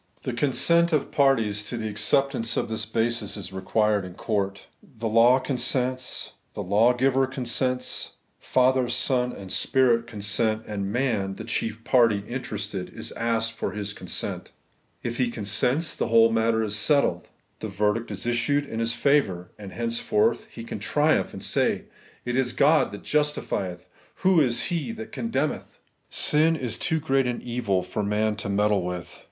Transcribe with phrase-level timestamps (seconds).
[0.23, 4.65] The consent of parties to the acceptance of this basis is required in court.
[4.81, 11.83] The law consents; the Lawgiver consents; Father, Son, and Spirit consent; and wia?«, the chief
[11.83, 14.51] party interested, is asked for hii consent
[15.03, 17.29] If he consents, the whole matter is settled*
[17.59, 21.83] The verdict is issued in his favour; and henceforth he can triumph, and say,'
[22.25, 23.85] It is God that justifioth;
[24.25, 25.77] who is he that condemneth?
[25.93, 28.49] * GocVs Answer to Man's Question, 7 Sin is too great an evil for man to
[28.49, 29.19] meddle with.